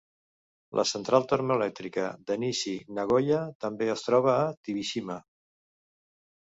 [0.79, 5.23] La central termoelèctrica de Nishi-Nagoya també es troba a Tobishima.